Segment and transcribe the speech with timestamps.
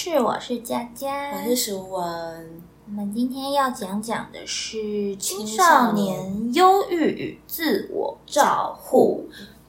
[0.00, 2.62] 来到音乐聊天室，我是佳佳，我是淑文。
[2.86, 9.28] 我们今天要讲讲的是青少年忧郁与自我照护。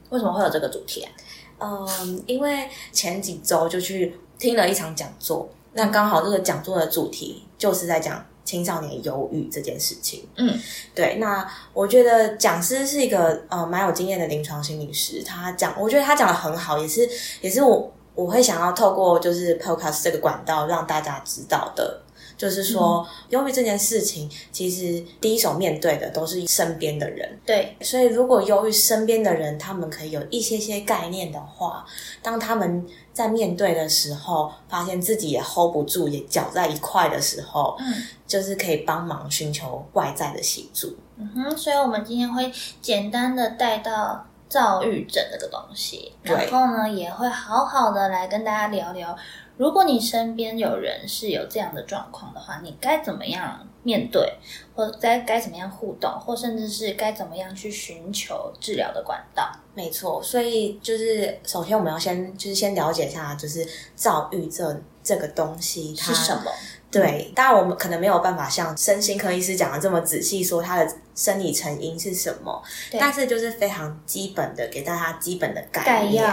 [0.09, 1.11] 为什么会有这个主题啊？
[1.59, 10.25] 嗯，因为前几周就去听了一场讲座，那刚好这个讲座的主题就是在讲青少年忧郁这件事情。
[10.37, 10.57] 嗯，
[10.95, 11.17] 对。
[11.19, 17.07] 那我觉得讲师是一个呃蛮有经验的临床心理师，他讲，我觉得他讲的很好，也是
[17.41, 22.01] 也是我我会想要透过就是 podcast 这个管道让大家知道的。
[22.37, 27.39] 就是说，忧郁这件事情，其实第一手面对的都是身边的人。
[27.45, 31.85] 对，所以如果忧郁身边的人，他们可以有一些些概念的话，
[32.23, 37.93] 当他们在面对的时候，发现自己也 hold 不住，也搅在一块的时候，嗯，
[38.25, 40.97] 就是可以帮忙寻求外在的协助。
[41.17, 42.51] 嗯哼，所以我们今天会
[42.81, 49.17] 简单的带到躁郁症这个东西，然后呢，也会好好的来跟大家聊聊。
[49.55, 54.37] 如果你身边有人是有这样的状况的话，你该怎么样面对，
[54.75, 59.49] 或该该怎么样互动，或甚至是该怎么样去寻求治疗的管道？
[59.73, 66.51] 没错，所以就是首先我们要先就是先了解一下，就是躁郁症这个东西是什么。
[66.91, 72.61] 对，当然我们可能没有办法像身心科医师讲的这么仔细，说它的生理成因是什么，
[72.99, 76.29] 但是就是非常基本的给大家基本的概念。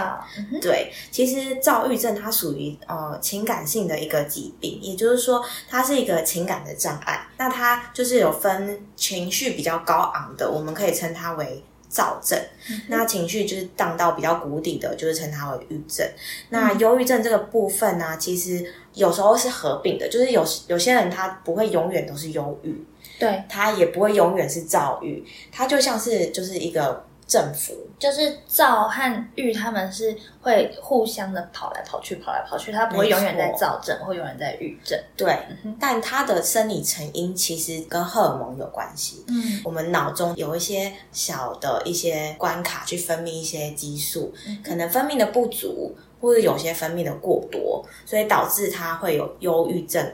[0.61, 7.25] 对，其实躁郁症它属于呃情感性的一个疾病，也就是说它是一个情感的障碍。
[7.37, 11.63] 那它就是有分情绪比较高昂的，我们可以称它为。
[11.91, 12.39] 躁症，
[12.87, 16.07] 那情绪就是荡到比较谷底的，就是称它为郁症。
[16.49, 18.63] 那忧郁症这个部分呢，其实
[18.99, 22.85] 有时候是合并的，就是有有些人他不会永远都是忧郁，
[23.19, 27.03] 对他也不会永远是躁郁，他就像是就是一个。
[27.29, 34.99] 政府就是躁和郁，他们是会互相的跑来跑去，跑来跑去，他不会永远在躁症，会永远在郁症。
[35.15, 35.37] 对，
[35.79, 39.23] 但他的生理成因其实跟荷尔蒙有关系。
[39.27, 50.05] 嗯，我们脑中有一些小的一些关卡去分泌一些激素，可能分泌的不足，或者有些分泌的过多，所以导致他会有忧郁症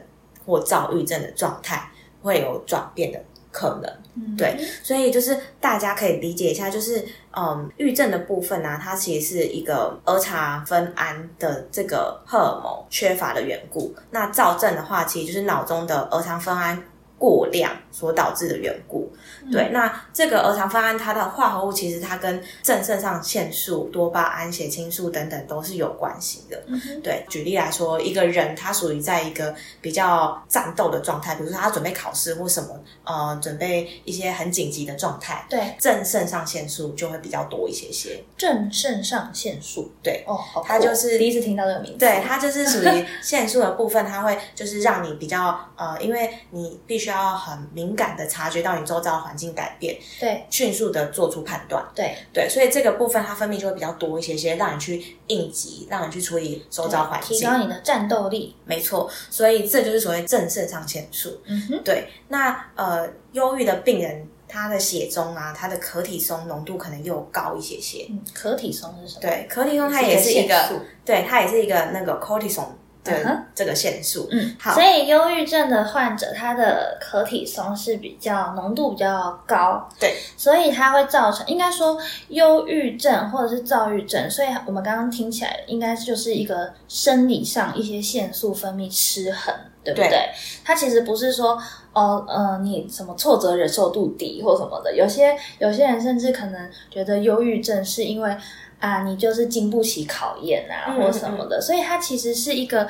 [0.45, 1.89] 或躁郁症的状态，
[2.21, 3.21] 会有转变的。
[3.51, 7.01] 可能对，所以就是大家可以理解一下，就是
[7.31, 13.95] 嗯，郁症的部分呢，它其实是一个儿茶酚胺的这个荷尔蒙缺乏的缘故。
[14.11, 16.83] 那躁症的话，其实就是脑中的儿茶酚胺。
[17.17, 19.09] 过量所导致的缘故，
[19.49, 26.61] 对，那这个儿茶酚胺它的化合物其实它跟正肾上腺素、多巴胺、血清素等等都是有关系的。
[27.01, 38.21] 对，举例来说，一个人他属于在一个比较战斗的状态，比如说他准备考试或什么，呃，准备一些很紧急的状态，对，正肾上腺素就会比较多一些些。
[38.35, 47.04] 正肾上腺素，对，哦，好它就是第一次听到这个名字，对，它就是属于 腺素的部分，它会就是让你比较呃，因为你必须。
[47.05, 58.55] 需要很敏感的察觉到你周遭环境改变，对，迅速的做出判断，对对，所以这个部分它分泌就会比较多一些些，让你去应急，让你去处理周遭环境，提高你的战斗力。
[58.65, 61.39] 没错，所以这就是所谓正肾上腺素。
[61.45, 62.07] 嗯哼，对。
[62.29, 68.07] 那呃，忧郁的病人，他的血中啊，他的可体松浓度可能又高一些些。
[68.09, 69.21] 嗯，可体松是什么？
[69.21, 72.65] 对，可体松它也是一个，对，它也是一个那个 cortisol。
[73.13, 81.97] 的这个线数，嗯，好，所以忧郁症的患者，他的可体松是比较浓度比较高，对，所以它会造成，应该说
[82.29, 90.29] 忧郁症或者是躁郁症，所以我们刚刚听起来应该就是一个生理上一些腺素分泌失衡，对不对？
[90.63, 91.57] 它其实不是说
[91.93, 98.35] 哦，呃，你什么挫折忍受度低或什么的，有些有些人甚至可能觉得忧郁症是因为。
[98.79, 102.87] 啊，你就是经不起考验啊，或什么的，所以它其实是一个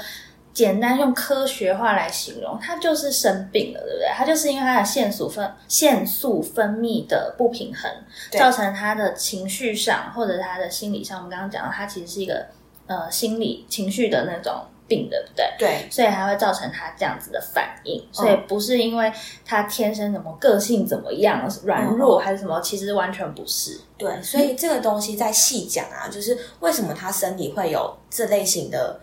[0.53, 4.07] 简单用科学化来形容，它就是生病了，对不对？
[4.13, 7.91] 它就是因为它的腺素分腺素分泌的不平衡，
[8.31, 12.45] 造成他的情绪上或者他的心理上，我们刚刚讲到，它其实是一个
[12.87, 14.53] 呃心理情绪的那种。
[14.87, 15.45] 病对不对？
[15.57, 19.11] 对，所以还会造成他这样子的反应，所以不是因为
[19.45, 23.79] 他天生什么个性怎么样软弱还是什么，其实完全不是。
[23.97, 28.99] 对，所以这个东西在细讲啊，就是为什么他身体会有这类型的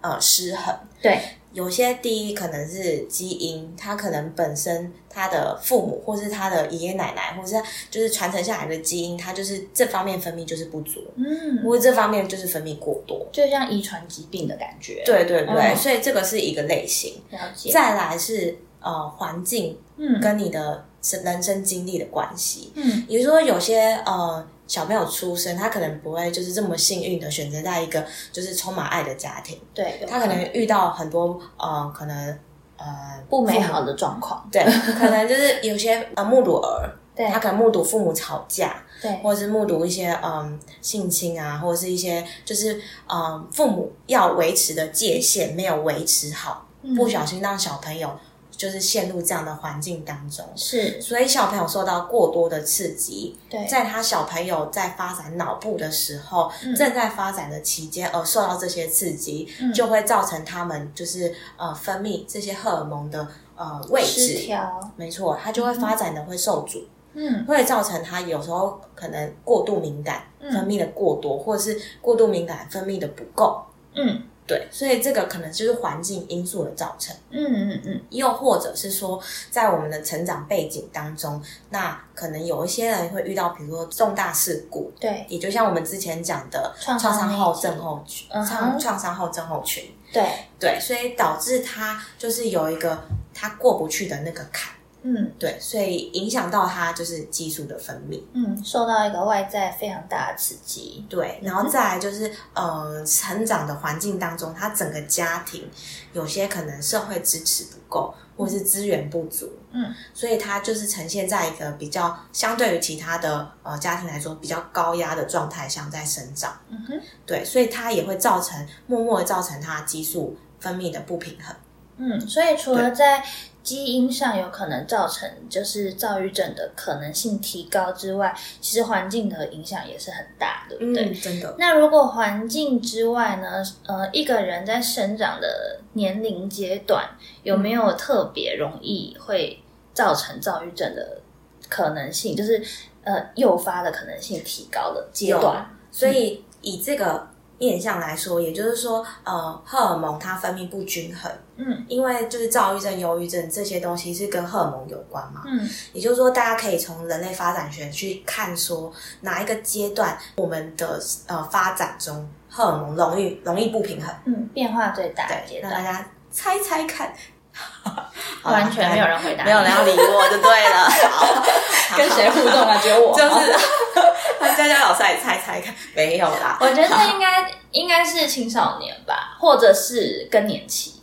[0.00, 0.74] 呃失衡？
[1.00, 1.20] 对。
[1.54, 7.54] 有些第一可能是基因，他可能本身他的父母或是他的爷爷奶奶，或是
[7.90, 15.02] 就是传承下来的基因，他就是这方面分泌就是不足，嗯，或者这方面就是分泌过多，就像遗传疾病的感觉。
[15.06, 17.14] 对对对，所以这个是一个类型。
[17.30, 17.70] 了解。
[17.70, 20.84] 再来是呃环境，嗯，跟你的
[21.22, 32.38] 人生经历的关系，嗯，也就是说有些呃小朋友出生，他可能不会就是这么幸运的选择在一个就是充满爱的家庭，对，他可能遇到很多呃可能
[32.76, 34.64] 呃不美好的状况，对，
[34.98, 48.10] 可能就是有些呃目睹儿， 对他可能目睹父母吵架，对，或者是目睹一些嗯性侵啊，或者是一些就是嗯父母要维持的界限没有维持好，嗯不小心让小朋友
[48.56, 50.44] 就是陷入这样的环境当中。
[50.56, 66.82] 是，所以小朋友受到过多的刺激，对，在他小朋友在发展脑部的时候，嗯正在发展的期间，而受到这些刺激，嗯就会造成他们就是呃分泌这些荷尔蒙的呃位失置，调，没错，它就会发展的会受阻，
[67.14, 67.44] 嗯。
[67.46, 70.52] 会造成他有时候可能过度敏感，嗯。
[70.52, 73.62] 分泌的过多，或者是过度敏感分泌的不够。
[73.96, 77.16] 嗯对，所以这个可能就是环境因素的造成。
[77.30, 79.18] 嗯嗯嗯，又或者是说，
[79.50, 85.24] 在我们的成长背景当中，那可能有一些人会遇到，比如说重大事故，对。
[85.28, 90.22] 也就像我们之前讲的创创伤后症候群，创创伤后症候群，对，
[90.58, 93.02] 对，所以导致他就是有一个
[93.32, 94.74] 他过不去的那个坎，
[95.06, 98.22] 嗯对，所以影响到他就是激素的分泌。
[98.32, 105.68] 嗯，受到一个外在非常大的刺激，对，然后再来就是，呃，成长的环境当中，他整个家庭
[106.14, 121.54] 有些可能社会支持不够，或是资源不足，嗯，所以他就是呈现在一个比较相对于其他的呃家庭来说比较高压的状态下在生长，嗯哼，对，所以它也会造成默默的造成他激素分泌的不平衡。
[121.96, 123.24] 嗯，所以除了在
[123.62, 131.04] 基因上有可能造成就是躁郁症的可能性提高之外，其实环境的影响也是很大，对不对？
[131.04, 133.64] 嗯，真的，那如果环境之外呢？
[133.86, 137.08] 呃，一个人在生长的年龄阶段
[137.42, 139.62] 有没有特别容易会
[139.94, 141.22] 造成躁郁症的
[141.68, 142.36] 可能性？
[142.36, 142.62] 就是
[143.04, 145.66] 呃，诱发的可能性提高的阶段。
[145.90, 147.26] 所以以这个
[147.64, 155.42] 面向来说，也就是说，呃，荷尔蒙它分泌不均衡，嗯因为就是躁郁症、忧郁症这些东西是跟荷尔蒙有关嘛。
[155.46, 164.14] 嗯也就是说，大家可以从人类发展学去看，说哪一个阶段我们的呃发展中荷尔蒙容易容易不平衡。
[164.26, 167.12] 嗯，变化最大的对，阶段，让大家猜猜看。
[168.42, 170.90] 完全没有人回答， 没有人要理我就对了。
[171.08, 171.44] 好
[171.96, 172.78] 跟谁互动啊？
[172.82, 173.16] 只有我。
[173.16, 173.54] 就是
[174.40, 176.58] 让佳佳老师来猜猜看，没有啦。
[176.60, 180.94] 我觉得应该应该是青少年吧，或者是更年期，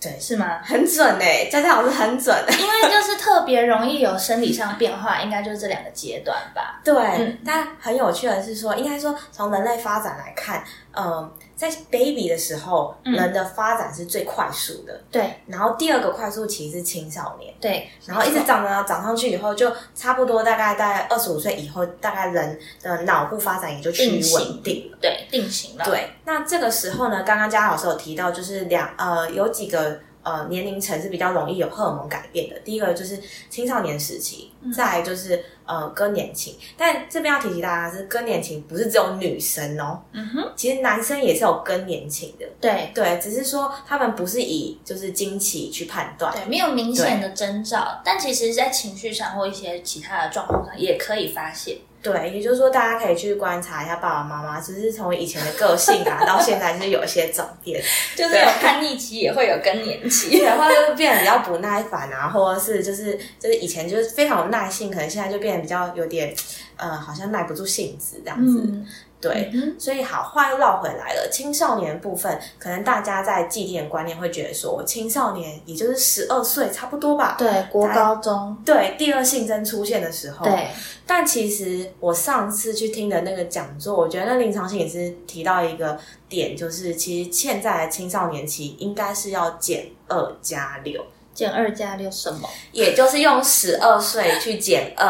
[0.00, 0.60] 对，是吗？
[0.64, 2.34] 很准哎，佳佳老师很准。
[2.58, 6.80] 因为就是特别容易有生理上变化，应该就是这两个阶段吧。
[6.84, 10.62] 对，嗯但很有趣的是说，应该说从人类发展来看，
[10.96, 11.32] 嗯、
[11.70, 15.00] 在 baby 的时候，嗯人的发展是最快速的。
[15.10, 24.98] 对然后第二个快速期是青少年，对，然后一直长长长上去以后，就差不多大概大概二十五岁以后，大概人的脑部发展也就趋于定型稳定了。
[25.00, 25.84] 对定型了。
[25.84, 32.58] 对，那这个时候呢，刚刚佳老师有提到，就是两呃有几个呃年龄层是比较容易有荷尔蒙改变的。
[32.60, 36.58] 第一个就是青少年时期，再来就是呃更年期。
[36.76, 42.46] 但这边要提醒大家是更年期不是只有女生哦，嗯哼，其实男生也是有更年期的。
[42.60, 46.32] 对对，只是说他们不是以就是经期去判断。
[46.34, 51.76] 对，没有明显的征兆，但其实在情绪上或一些其他的状况上也可以发现。
[52.04, 57.82] 对，也就是说，大家可以去观察一下爸爸妈妈，只是从以前的个性啊，到现在是有一些转变。
[58.14, 60.42] 就是有叛逆期，也会有更年期。
[60.42, 66.34] 然后就是变得比较不耐烦啊，或者是就是就是以前就是非常有耐性，可能现在就变得比较有点
[66.76, 68.60] 呃，好像耐不住性子这样子。
[68.62, 68.86] 嗯，
[69.28, 77.36] 对，嗯所以好话又绕回来了，青少年部分，可能大家在既定的观念会觉得说，青少年也就是十二岁差不多吧。
[77.38, 80.68] 对，国高中，对，第二性征出现的时候，对，
[81.06, 91.02] 但其实我上次去听的那个讲座，我觉得那林长兴也是提到一个点，就是其实现在的青少年期应该是要减二加六，
[91.32, 92.48] 减二加六什么？
[92.72, 95.06] 也就是用十二岁去减二，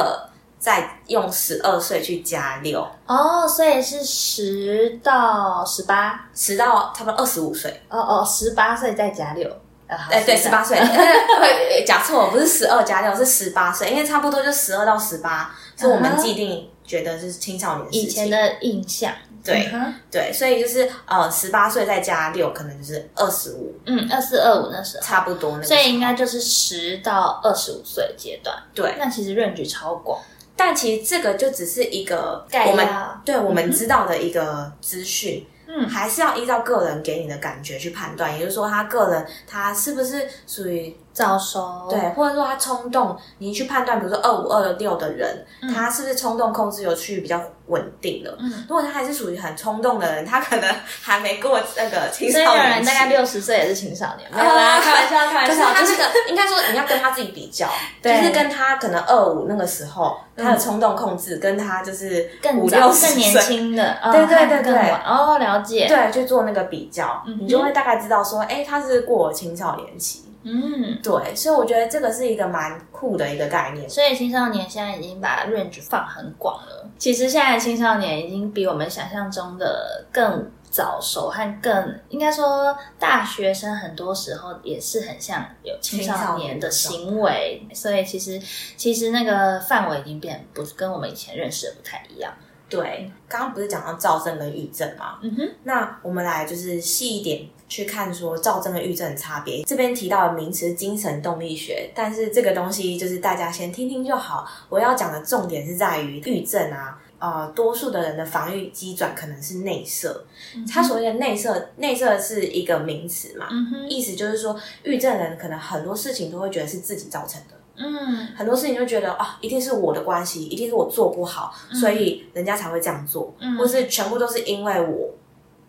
[0.64, 7.82] 再用十二岁去加六，哦，所以是十到十八，十到差不多二十五岁。
[7.90, 9.46] 哦哦，十八岁再加六，
[9.86, 10.64] 哎哎，对，十八。
[10.64, 19.12] 岁， 会讲错，不是十二加六，是十八岁，因为差不多就十二到十八，是我们既定觉得是青少年以前的印象。
[19.44, 19.70] 对
[20.10, 25.76] 对，所以就是呃，十八岁再加六，可能就是二十五，嗯，二四二五那时候，差不多那所。
[25.76, 28.56] 以应该就是十到二十五岁阶段。
[28.74, 30.18] 对，那其实 range 超广，
[30.56, 32.88] 但其实这个就只是一个我们
[33.24, 38.32] 对我们知道的一个资讯，嗯还是要依照个人给你的感觉去判断。
[38.32, 48.36] 也就是说，他个人他是不是属于早熟，对，或者说他冲动，你去判断，比如说二五二六的人，他是不是冲动控制有趋于比较稳定了？
[48.40, 50.68] 嗯，如果他还是属于很冲动的人，他可能
[51.00, 52.70] 还没过那个青少年。
[52.70, 55.80] 人大概六十岁也是青少年，没有啦，开玩笑，开玩笑。
[55.80, 57.68] 就是个应该说你要跟他自己比较，
[58.02, 70.23] 就是跟他可能二五那个时候他的冲动控制，跟他就是更早更年轻的，对对对对，哦，了解，对，去做那个比较，你就会大概知道说，哎，他是过青少年期。
[70.46, 73.88] 嗯，对，所以我觉得这个是一个蛮酷的一个概念。
[73.88, 76.86] 所以青少年现在已经把 range 放很广了。
[76.98, 87.66] 其实现在青少年已经比我们想象中的更早熟，和更应该说大学生很多时候也是很像有青少年的行为。
[87.72, 88.38] 所以其实
[88.76, 92.32] 其实那个范围已经变，不是跟我们以前认识的不太一样。
[92.68, 95.18] 对，刚刚不是讲到躁症跟郁症吗？
[95.22, 99.62] 嗯哼，那我们来就是细一点去看说躁症跟郁症的差别。
[99.64, 104.48] 这边提到的名词精神动力学，但是这个东西就是大家先听听就好。
[104.68, 110.24] 我要讲的重点是在于郁症啊，呃，多数的人的防御机转可能是内射。
[110.70, 113.46] 它所谓的内射，内射是一个名词嘛？
[113.50, 117.54] 嗯哼，意思就是说，郁症人可能很多事情都会觉得是自己造成的。
[117.76, 125.10] 嗯，很多事情就觉得啊，一定是我的关系，一定是我做不好，所以人家才会这样做，嗯或是全部都是因为我，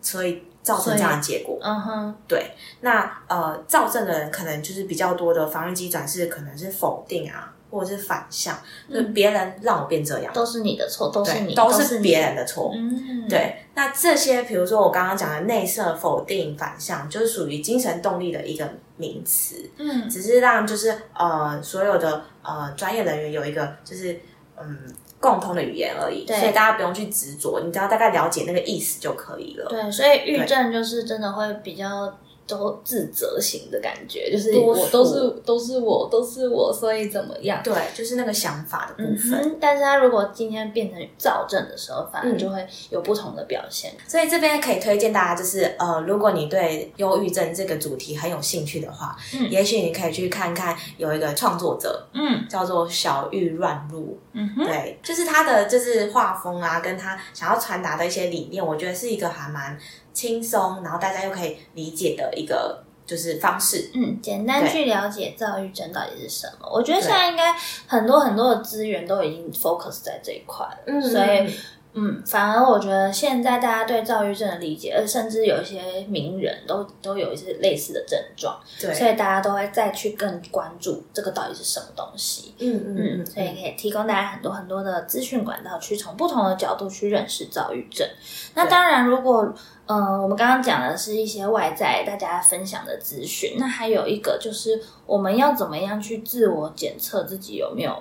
[0.00, 1.58] 所以造成这样的结果。
[1.60, 2.52] 嗯哼，对。
[2.80, 8.56] 那呃，造症的人可能就是比较多的防御机转是可能是否定啊，或者是反向，
[8.92, 12.70] 就别人让我变这样，都是你的错，都是你，都是别人的错。
[12.72, 13.56] 嗯，对。
[13.74, 18.68] 那这些，比如说我刚刚讲的内射、否定、反向，就是属于精神动力的一个。
[18.96, 24.20] 名词，嗯，只是让就是呃所有的呃专业人员有一个就是
[24.58, 24.78] 嗯
[25.20, 29.66] 共通的语言而已，所以大家不用去执着，你只要大概了解那个意思就可以了。
[29.68, 32.18] 对，所以预症就是真的会比较。
[32.46, 37.60] 都自责型的感觉，就是我都是都是我都是我，所以怎么样？
[37.62, 39.56] 对，就是那个想法的部分。
[39.60, 43.92] 但是他如果今天变成躁症的时候，反而就会有不同的表现。
[44.06, 59.76] 所以这边可以推荐大家，就是呃，如果你对忧郁症这个主题很有兴趣的话，嗯，也许你可以去看看有一个创作者，嗯，叫做小玉乱入，嗯，对，就是他的就是画风啊，跟他想要传达的一些理念，我觉得是一个还蛮。
[60.16, 63.90] 轻松，然后大家又可以理解的一个就是方式。
[63.92, 66.66] 嗯，简单去了解躁郁症到底是什么。
[66.72, 67.54] 我觉得现在应该
[67.86, 70.78] 很多很多的资源都已经 focus 在这一块了。
[70.86, 71.54] 嗯，所以。
[71.98, 82.54] 嗯，反而我觉得现在大家对躁郁症的理解，呃，甚至有一些名人都都有一些类似的症状，对，所以大家都会再去更关注这个到底是什么东西。
[82.58, 88.06] 嗯嗯嗯，所以可以提供大家很多很多的资讯管道，去从不同的角度去认识躁郁症。
[88.54, 89.50] 那当然，如果
[89.86, 97.96] 嗯，我们刚刚讲的是一些外在大家分享的资讯，那还有一个就是我们要怎么样去自我检测自己有没有。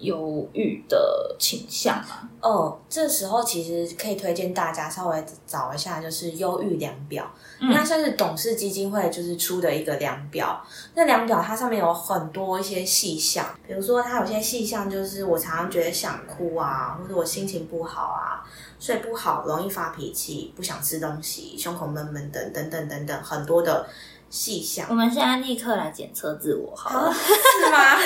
[0.00, 7.28] 忧郁的倾向啊，哦，这时候其实可以推荐大家稍微找一下，就是忧郁量表，
[7.60, 10.64] 那算是董事基金会就是出的一个量表。
[10.94, 18.42] 那量表它上面有很多一些细项，比如说它有些细项就是我常常觉得想哭啊，或者我心情不好啊，
[18.78, 23.86] 睡不好，容易发脾气，不想吃东西，胸口闷闷等等等等等很多的。
[24.30, 27.97] 细项，我们现在立刻来检测自我，好了，是吗？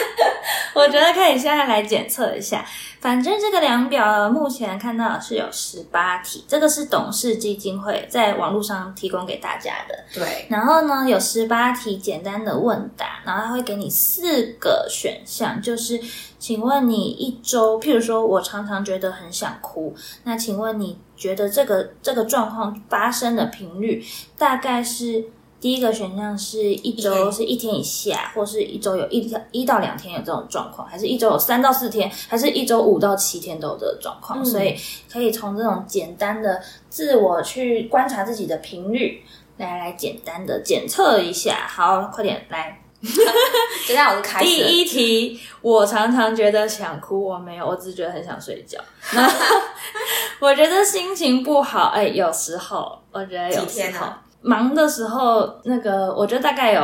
[0.74, 2.64] 我觉得可以现在来检测一下。
[3.00, 10.04] 反正这个量表目前看到是有十八题，这个是董事基金会在网络上提供给大家的。
[10.14, 16.00] 对，然后呢有十八题简单的问答，然后他会给你四个选项，就是
[16.38, 24.04] 请问你一周，譬如说我常常觉得很想哭，那请问你觉得这个这个状况发生的频率
[24.38, 25.24] 大概是？
[25.62, 34.44] 第一个选项是一周是一天以下，或是一周有一天一到两天有这种状况，还是一周有三到四天，还是一周五到七天都有这个状况？
[34.44, 34.76] 所以
[35.08, 39.22] 可以从这种简单的自我去观察自己的频率，
[39.58, 41.68] 来来简单的检测一下。
[41.68, 42.82] 好，快点来，
[43.86, 44.44] 等下我就开始。
[44.44, 48.80] 第一题，我常常觉得想哭，我没有，我只是觉得很想睡觉。
[50.40, 54.08] 我觉得心情不好，哎，有时候我觉得有时候。
[54.42, 56.82] 忙的时候，那个我觉得大概有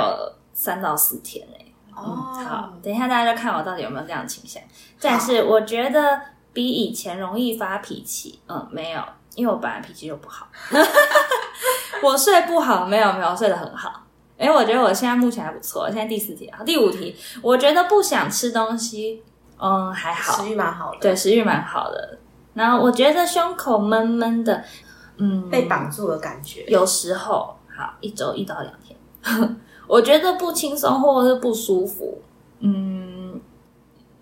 [0.53, 1.75] 三到四天诶。
[1.95, 4.62] 哦，好，等一下大家就看我到底有没有这样的倾向。
[5.00, 6.21] 但是我觉得
[6.53, 9.03] 比以前容易发脾气，嗯，没有，
[9.35, 10.47] 因为我本来脾气就不好。
[12.03, 14.05] 我睡不好，没有没有睡得很好。
[14.38, 15.88] 哎，我觉得我现在目前还不错。
[15.88, 19.25] 现在第四题啊，第五题，我觉得不想吃东西，
[19.61, 22.19] 嗯，还好，食欲蛮好的，对，食欲蛮好的。
[22.55, 24.62] 然后我觉得胸口闷闷的。
[25.19, 28.97] 嗯，被绑住的感觉，有时候好一周一到两天。
[29.87, 32.21] 我觉得不轻松或者是不舒服，
[32.61, 33.41] 嗯，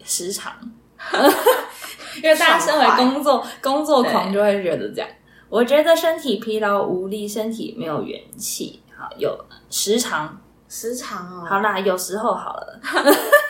[0.05, 0.53] 时常，
[2.23, 5.09] 因为大家身为工作工作狂就会觉得这样。
[5.49, 9.37] 我觉得身体疲劳无力，身体没有元气，好有
[9.71, 12.81] 时常时常哦，好啦，有时候好了。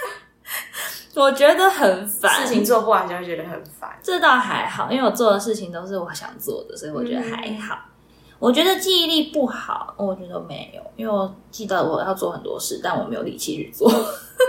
[1.17, 3.91] 我觉得很烦，事情做不完就会觉得很烦。
[4.03, 7.79] 这倒还好，因为我做的事情都是我想做的，所以我觉得还好。
[8.39, 13.91] 我觉得记忆力不好，我觉得没有，因为我记得我要做很多事，但我没有力气去做。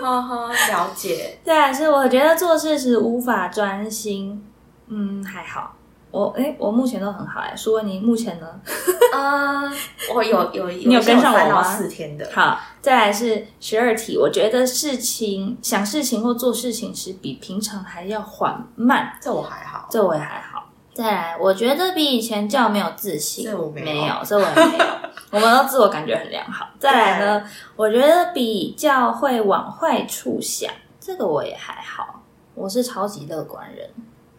[0.01, 1.39] 呵呵，了解。
[1.45, 4.45] 对，是我觉得做事是无法专心。
[4.87, 5.76] 嗯，还好。
[6.17, 7.55] 我哎，我目前都很好哎。
[7.55, 8.47] 苏文，你目前呢？
[9.13, 9.71] 啊，
[10.15, 11.63] 我有有你有跟上我吗？
[11.63, 12.27] 四天的。
[12.33, 14.17] 好，再来是十二题。
[14.17, 19.17] 我觉得事情想事情或做事情时比平常还要缓慢。
[19.21, 20.69] 这我还好，这我也还好。
[20.93, 23.45] 再来，我觉得比以前较没有自信。
[23.45, 24.85] 这我没有，这我也没有。
[25.29, 26.67] 我们都自我感觉很良好。
[26.79, 27.43] 再来呢，
[27.75, 30.73] 我觉得比较会往坏处想。
[30.99, 32.21] 这个我也还好，
[32.55, 33.87] 我是超级乐观人。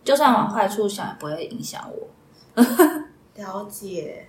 [0.09, 2.65] 就算往坏处想，也不会影响我。
[3.37, 4.27] 了解。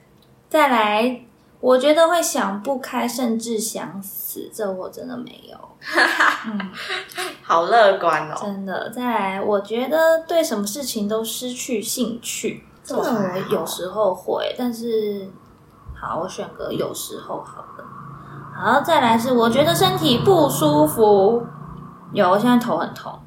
[0.49, 1.21] 再来，
[1.61, 4.51] 我觉得会想不开，甚至想死。
[4.53, 5.57] 这我真的没有。
[6.47, 6.71] 嗯，
[7.41, 8.35] 好乐观哦。
[8.41, 8.89] 真的。
[8.89, 12.65] 再来，我觉得对什么事情都失去兴趣。
[12.83, 13.05] 这我
[13.49, 15.31] 有时候会，但是
[15.95, 17.85] 好，我选个有时候好了。
[18.53, 21.41] 好，再来是我觉得身体不舒服。
[22.11, 23.17] 有，我现在头很痛。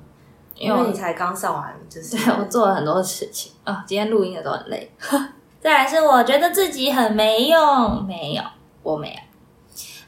[0.63, 3.83] 因为你才刚上完，就是对我做了很多事情啊。
[3.85, 4.93] 今天录音的都很累。
[5.61, 8.43] 再来是我觉得自己很没用，没有，
[8.83, 9.15] 我没有。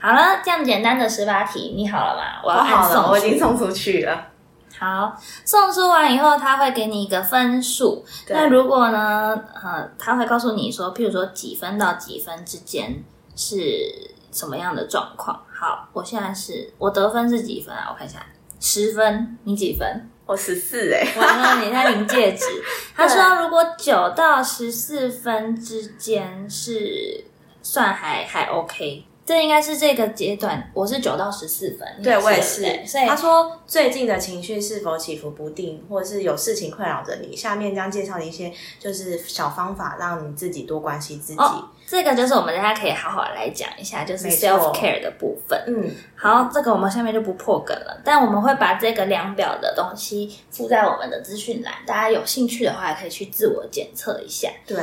[0.00, 2.40] 好了，这样简单的十八题，你好了吗？
[2.44, 4.28] 我要按送，我已经送出去了。
[4.78, 8.04] 好，送出完以后，他会给你一个分数。
[8.28, 13.02] 那如果呢，呃，他会告诉你说，譬如说几分到几分之间
[13.34, 15.40] 是什么样的状况？
[15.52, 17.88] 好，我现在是我得分是几分啊？
[17.90, 18.26] 我看一下，
[18.60, 20.10] 十分，你几分？
[20.26, 22.44] 我十四哎，完了，你在临界值。
[22.96, 27.24] 他说，如果九到十四分之间是
[27.62, 29.04] 算还还 OK。
[29.26, 32.86] 这应该是这个阶段，我是九到十四分，对我也是。
[32.86, 37.34] 所以他说最近的情绪是否起伏不定，或者是有事情困扰着你？
[37.34, 41.40] 下面将介绍一些就是小方法，让你自己多关心自己。
[41.86, 45.62] 这个就是我们大家可以好好来讲一下，就是 self care 的部分。
[45.66, 54.50] 嗯，好，这个我们下面就不破梗了，但我们会把这个量表的东西附在我们的资讯栏，大家有兴趣的话可以去自我检测一下。
[54.66, 54.78] 对。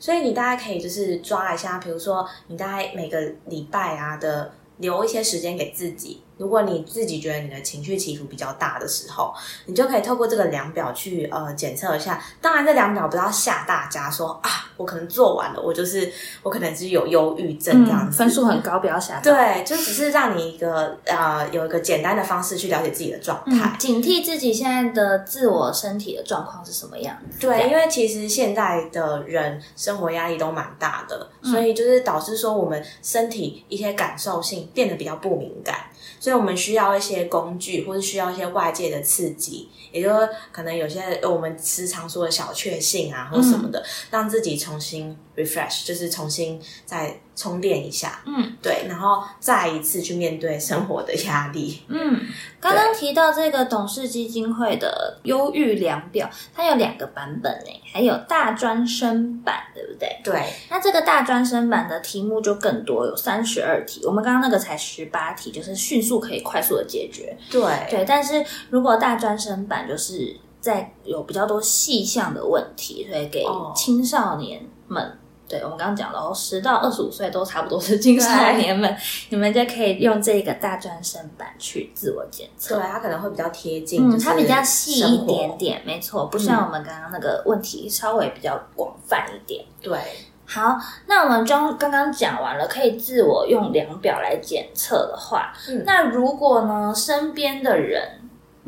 [0.00, 6.22] 所以你大家可以就是抓一下，比如说你大概每个礼拜啊的留一些时间给自己。
[6.38, 9.34] 如果你自己觉得你的情绪起伏比较大的时候，
[9.66, 12.22] 你就可以透过这个量表去呃检测一下。
[12.40, 16.10] 当然，这量表不要吓大家说啊，我可能做完了，我就是
[16.42, 19.20] 我可能是有忧郁症这样子，分数很高，不要吓。
[19.20, 27.40] 对，就只是让你一个呃有一个简单的方式去了解自己的状态，警惕自己现在的自我身体的状况是什么样子。
[27.40, 35.76] 对，因为其实现在的人生活压力都蛮大的，所以就是导致说我们身体一些感受性变得比较不敏感。
[36.20, 47.20] 所以我们需要一些工具，或者需要一些外界的刺激，也就是可能有些我们时常说的小确幸啊，或什么的，让自己重新 refresh，就是重新再。
[47.38, 52.20] 充电一下，嗯，对，然后再一次去面对生活的压力，嗯，
[52.58, 60.20] 刚刚提到这个董事基金会的忧郁量表，它有两个版本诶，还有大专生版，对不对？
[60.24, 67.62] 对，那这个大专生版的题目就更多，有三十二题，我们刚刚那个才十八题，就是迅速可以快速的解决，对。
[67.88, 73.44] 对，但是如果大专生版就是在有比较多细项的问题，所以给
[73.76, 75.16] 青少年们。
[75.48, 78.94] 对，我们刚刚讲了哦，十到二十五岁都差不多是青少年们，
[79.30, 82.76] 你们就可以用这个大专生版去自我检测。
[82.76, 89.64] 对，它可能会比较贴近，它比较细一点点，没错，不像我们刚刚那个问题稍微比较广泛一点。
[89.80, 89.98] 对，
[90.44, 95.52] 好，那我们刚刚刚讲完了，可以自我用量表来检测的话，
[95.86, 98.17] 那如果呢，身边的人。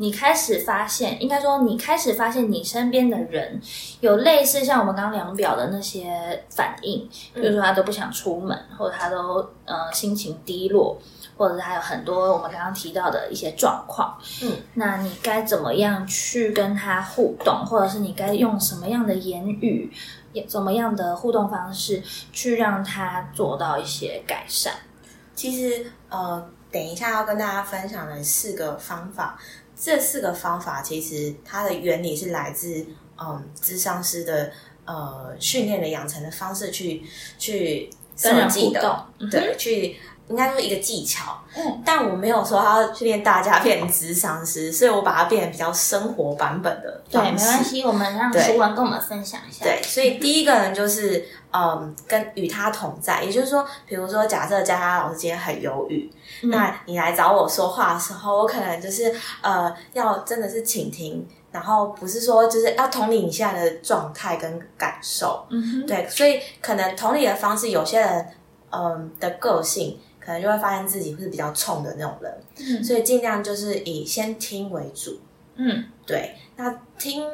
[0.01, 3.61] 你开始发现，应该说你开始发现你身边的人
[3.99, 10.99] 有类似像我们刚刚量表的那些反应，比如说他都不想出门，或者他都呃心情低落，
[11.37, 14.17] 或者是还有很多我们刚刚提到的一些状况。
[14.41, 19.93] 嗯，那你该怎么样去跟他互动，或者是你该用什么样的言语，
[20.47, 22.01] 怎么样的互动方式
[22.33, 24.73] 去让他做到一些改善？
[25.35, 29.37] 其实呃，等一下要跟大家分享的四个方法。
[29.83, 32.85] 这四个方法其实它的原理是来自
[33.19, 34.51] 嗯，智商师的
[34.85, 37.03] 呃训练的养成的方式去
[37.39, 49.63] 去设计的，对，去应该说一个技巧，嗯，但我没有说要训练大家变成智商师，所以我把它变成比较生活版本的对，没关系，我们让对舒文跟我们分享一下。
[49.65, 56.09] 对，所以第一个呢，就是嗯，跟与他同在，也就是说，比如说，假设佳佳老师今天很忧郁，
[56.43, 56.49] 嗯。
[56.49, 68.27] 那你来找我说话的时候，我可能就是呃，要真的是倾听，然后不是说就是要同理你现在的状态跟感受，嗯哼，对，所以可能同理的方式，有些人
[68.71, 69.99] 嗯的个性。
[70.23, 72.83] 可能就会发现自己是比较冲的那种人，嗯。
[72.83, 75.19] 所以尽量就是以先听为主，
[75.55, 75.85] 嗯。
[76.05, 77.27] 对，那听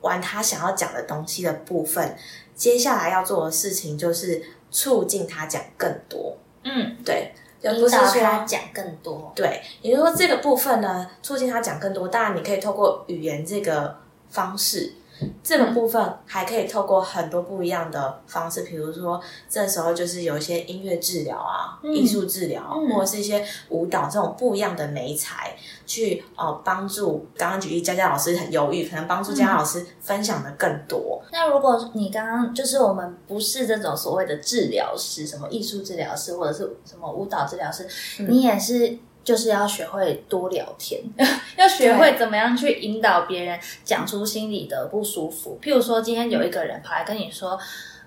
[0.00, 2.16] 完他想要讲的东西的部分，
[2.54, 6.36] 接下来要做的事情就是促进他讲更多。
[6.64, 9.32] 嗯，对，引导是说他讲更多。
[9.34, 12.06] 对，也就是说这个部分呢，促进他讲更多。
[12.08, 13.96] 当然，你可以透过语言这个
[14.30, 14.94] 方式。
[15.42, 25.56] 这个部分还可以透过很多不一样的方式，比如说这时候就是有一些音乐治疗啊、嗯艺术治疗，嗯或者是一些舞蹈这种不一样的美材，
[25.86, 27.26] 去呃帮助。
[27.36, 31.22] 刚刚举例，佳佳老师很犹豫，可能帮助佳佳老师分享的更多。
[31.32, 37.86] 那如果你刚刚就是我们不是这种所谓的治疗师，什么艺术治疗师或者是什么舞蹈治疗师，
[38.20, 41.00] 嗯你也是就是要学会多聊天，
[41.56, 45.58] 要学会怎么样去引导别人讲出心里的不舒服。
[45.62, 47.58] 譬如说，今天有一个人跑来跟你说，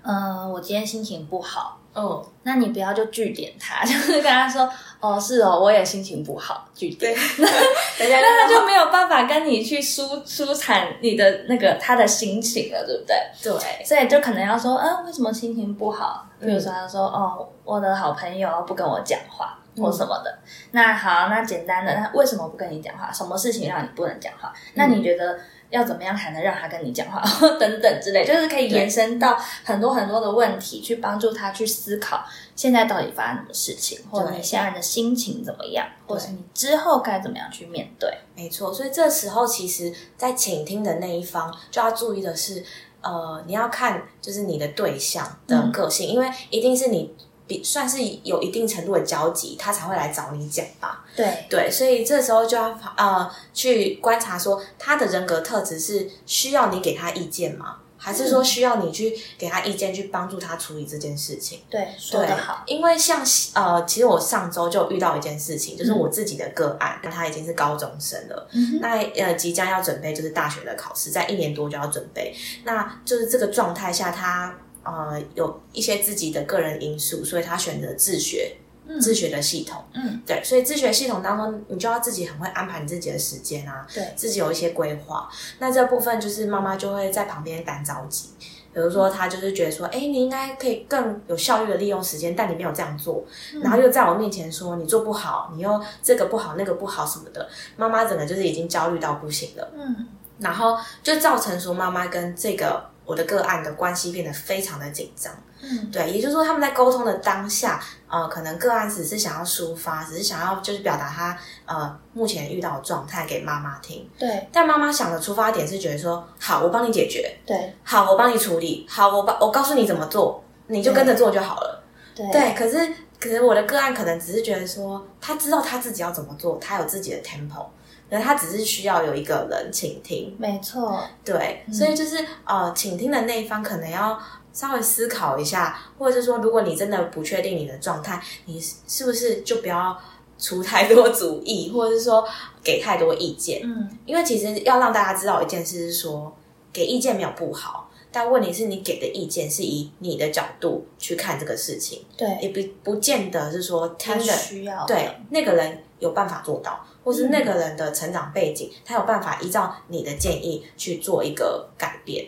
[0.02, 1.78] 嗯、我今天心情不好。
[1.98, 7.16] 嗯，那你不要就据点他， 就是跟他说，哦，是哦，我也心情不好，据点。
[7.38, 7.46] 那，
[8.06, 13.16] 那他就没有办法跟你去舒舒展你的那个他的心情了，对不对？
[13.42, 16.26] 对，所以就可能要说，嗯、为什么心情不好？
[16.38, 20.38] 比嗯如说，他说，哦，我的好朋友不跟我讲话，或什么的。
[20.72, 23.12] 那好，那简单的，那为什么不跟你讲话？
[23.12, 24.52] 什么事情让你不能讲话？
[24.74, 25.38] 那你觉得
[25.70, 27.20] 要怎么样才能让他跟你讲话？
[27.58, 38.12] 等等之类，就是可以延伸到很多很多的问题，去帮助他去思考现在到底发生什么事情，或者你现在的心情怎么样，或者是你之后该怎么样去面对。
[38.34, 38.72] 没错。
[38.72, 42.62] 所以这时候，其实，在倾听的那一方就要注意的是，
[43.00, 47.14] 呃，你要看就是你的对象的个性，因为一定是你
[47.46, 51.04] 比算是有一定程度的交集，他才会来找你讲吧。
[51.14, 57.76] 对，对，所以这时候就要呃去观察说他的人格特质是需要你给他意见吗？
[57.98, 61.60] 还是说需要你去给他意见，去帮助他处理这件事情？
[61.68, 62.62] 对，说对得好。
[62.66, 74.54] 因为像呃，其实我上周就遇到一件事情，就是我自己的个案，他已经是高中生了，嗯那呃即将要准备就是大学的考试，在一年多就要准备，那就是这个状态下，他
[74.86, 78.56] 呃有一些自己的个人因素，所以他选择自学。
[78.58, 79.00] 嗯。
[79.00, 85.28] 自学的系统，嗯，对，所以自学系统当中，你就要自己很会安排你自己的时间啊，对，自己有一些规划。
[85.58, 88.28] 那这部分就是妈妈就会在旁边赶着急，
[88.72, 93.24] 比如说她就是觉得说，哎，你应该可以更有效率的利用时间，但你没有这样做，
[93.60, 100.06] 然后又在我面前说你做不好，你又这个不好那个不好什么的，妈妈整个就是已经焦虑到不行了，嗯。
[100.38, 105.32] 然后就造成说妈妈跟这个我的个案的关系变得非常的紧张。
[105.62, 121.82] 嗯，对，也就是说他们在沟通的当下，呃，可能个案只是想要抒发，只是想要就是表达他呃目前遇到的状态给妈妈听，对但妈妈想的出发点是觉得说，好，我帮你解决，对好，我帮你处理，好，我帮我告诉你怎么做，你就跟着做就好了。
[122.14, 127.64] 对对，可是可是我的个案可能只是觉得说，他知道他自己要怎么做，他有自己的 tempo。
[128.08, 134.18] 可是他只是需要有一个人倾听，没错，对，所以就是呃，倾听的那一方可能要
[134.52, 139.98] 稍微思考一下，或者是说，如果你真的不确定你的状态，你是是不是就不要
[140.38, 142.26] 出太多主意，或者是说
[142.62, 143.60] 给太多意见？
[143.64, 143.88] 嗯。
[144.06, 146.32] 因为其实要让大家知道一件事是说，
[146.72, 147.85] 给意见没有不好，
[148.16, 162.26] 但问题是你给的意见是以你的角度去看这个事情，对，也不不见得是说听的需要的对那个人有办法做到，或是那个人的成长背景，他有办法依照你的建议去做一个改变。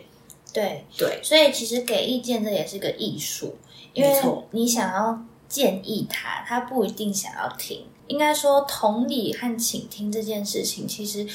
[0.53, 3.55] 对，对，所以其实给意见这也是个艺术，
[3.93, 4.21] 因为
[4.51, 7.83] 你想要建议他，他不一定想要听。
[8.05, 11.27] 应该说，同理和倾听这件事情，其实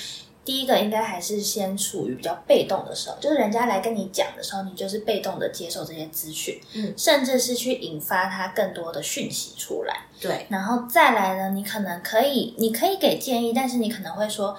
[0.44, 10.02] 第一个应该还是先处于比较被动的时候，就是人家来跟你讲的时候，你就是被动的接受这些资讯，嗯甚至是去引发他更多的讯息出来。
[10.20, 14.57] 对，然后再来呢，你可能可以，你可以给建议，但是你可能会说，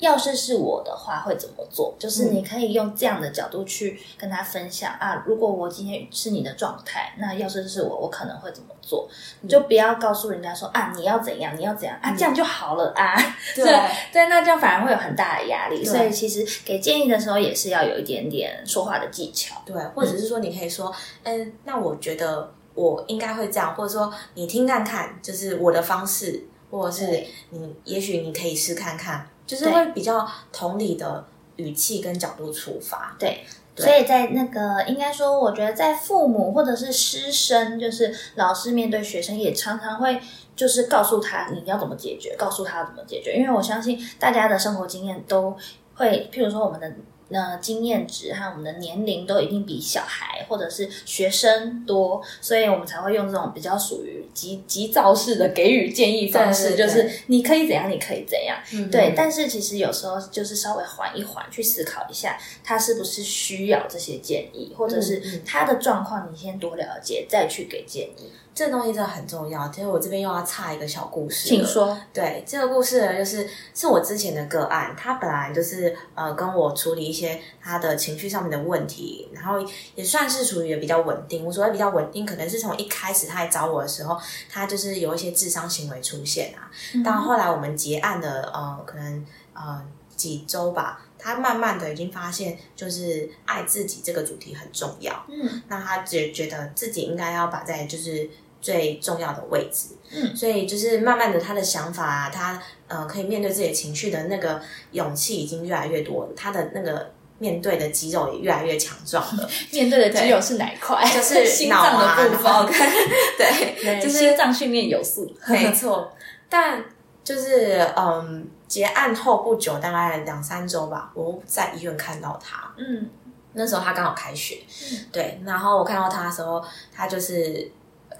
[0.00, 1.94] 要是是我的话会怎么做？
[1.98, 9.08] 就是你可以用这样的角度去跟他分享啊，如果我今天是你的状态，那要是是我，我可能会怎么做？
[9.42, 13.14] 你就不要告诉人家说啊，你要怎样，你要怎样啊，这样就好了啊。
[13.54, 13.64] 对
[14.12, 15.84] 对，那这样反而会有很大的压力。
[15.84, 19.62] 所以其实给建议的时候，也是要有一点点说话的技巧。
[19.64, 22.52] 对，或者是说你可以说，嗯，那我觉得。
[22.72, 31.24] 我应该会这样，或者说你听看看，就是我的方式，或者是你也许你可以试看看，就是会比较同理的
[31.56, 33.16] 语气跟角度出发。
[33.18, 33.40] 对。
[33.72, 40.20] 对所以在那个，应该说，我觉得在父母或者是师生，就是老师面对学生，也常常会
[40.56, 43.36] 就是告诉他你要怎么解决，告诉他怎么解决。
[43.36, 45.56] 因为我相信大家的生活经验都
[45.94, 46.92] 会，譬如说我们的
[47.30, 58.56] 呃经验值和我们的年龄都一定比小孩或者是学生多，所以我们才会用这种比较属于急急躁式的给予建议方式，就是你可以怎样，你可以怎样。
[58.72, 68.30] 嗯对，但是其实有时候就是稍微缓一缓，去思考一下，他是不是需要这些建议，或者嗯是嗯他的状况，你先多了解，再去给建议。
[68.60, 69.66] 这东西真的很重要。
[69.70, 71.64] 其实我这边又要插一个小故事，请。
[71.64, 71.98] 说。
[72.12, 79.54] 对，这个故事呢，就是是我之前的个案，他本来就是呃跟我处理一些他的情绪上面的问题，然后
[79.94, 81.46] 也算是处理的比较稳定。
[81.46, 84.14] 我所谓比较稳定，可能是从一开始他来找我的时候，
[84.50, 86.70] 他就是有一些智商行为出现啊。
[87.02, 89.82] 到后来我们结案的呃，可能呃
[90.14, 95.24] 几周吧，他慢慢的已经发现，就是爱自己这个主题很重要。
[95.30, 98.28] 嗯那他觉觉得自己应该要把在就是
[98.60, 104.60] 最重要的位置，嗯所以就是慢慢的他的想法啊，他呃可以面对自己的情绪的那个
[104.92, 111.02] 勇气已经越来越多，他的那个面对的肌肉也越来越强壮了， 面对的肌肉是哪一块？
[111.12, 112.66] 就是 心脏的部分。
[112.66, 112.74] 跟
[113.38, 115.32] 对，对，就是心脏训练有素。
[115.48, 116.12] 没错，
[116.50, 116.84] 但
[117.24, 123.08] 就是嗯，结案后不久，大概两三周吧，我在医院看到他，嗯
[123.52, 124.58] 那时候他刚好开学，
[124.92, 126.62] 嗯对，然后我看到他的时候，
[126.94, 127.68] 他就是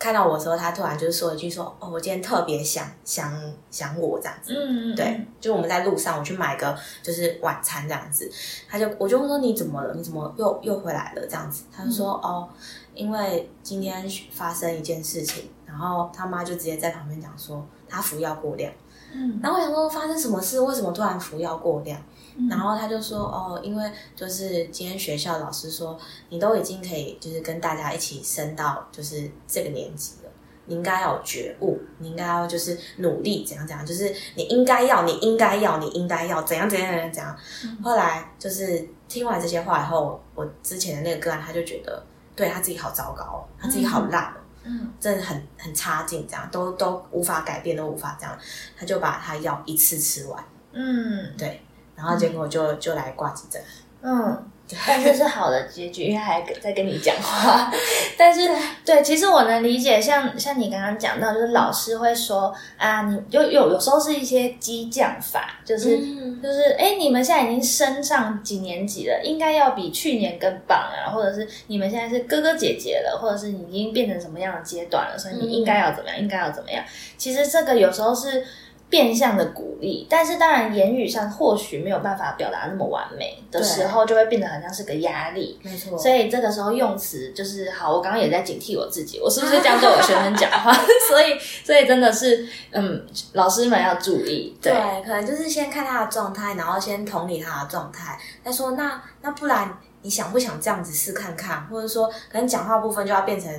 [0.01, 3.31] 看到我的时候，他突然就是说一句说：“哦，我今天特别想想
[3.71, 8.29] 想我这样子。”嗯，对，就我们在路上，我去买个就是晚餐这样子，
[8.67, 9.93] 他就我就说你怎么了？
[9.95, 11.21] 你怎么又又回来了？
[11.27, 12.49] 这样子，他就说、哦，
[12.95, 18.73] 因为今天发生一件事情，然后他妈就直接在旁边讲说他服药过量，
[19.13, 20.59] 嗯然后我想说发生什么事？
[20.61, 22.01] 为什么突然服药过量？
[22.37, 22.49] 嗯。
[22.49, 30.31] 然后他就说哦，因为就是今天学校老师说你都已经可以就是跟大家一起升到就是这个年级了。
[30.67, 37.37] 你应该要有觉悟，你应该要就是努力，怎样怎样，就是你应该要，你应该要，你应该要怎样怎样怎样怎样。
[37.83, 42.01] 后来就是听完这些话以后，我之前的那个个案他就觉得，
[42.37, 44.93] 对他自己好糟糕哦，他自己好烂哦，嗯。
[45.01, 48.39] 真的很很差劲，这样都都无法改变，都无法这样，
[48.79, 51.37] 他就把他药一次吃完，嗯。
[51.37, 51.61] 对，
[52.01, 53.61] 然后结果就就来挂急诊。
[54.03, 54.51] 嗯，
[54.87, 57.71] 但这是好的结局，因为他还在跟你讲话。
[58.17, 58.49] 但是，
[58.83, 76.83] 对，其实我能理解，像像你刚刚讲到，就是老师会说啊，你就有有时候是一些激将法，就是、嗯就是，哎，你们现在已经升上几年级了，应该要比去年更棒啊，或者是你们现在是哥哥姐姐了，或者是你已经变成什么样的阶段了，所以你应该要怎么样，应该要怎么样。
[77.19, 78.47] 其实这个有时候是。
[78.91, 85.59] 变相的鼓励，但是当然言语上或许没有办法表达那么完美的时候，就会变得好像是个压力。
[85.63, 90.73] 没错，所以这个时候用词就是好，我刚刚也在警惕我自己，我是不是这样对我学生讲话？
[91.09, 99.73] 所以，所以真的是，嗯，老师们要注意，对，对，可能就是先看他的状态，然后先同理他的状态，再说那那不然
[100.03, 103.53] 你想不想这样子试看看，或者说可能讲话部分就要变成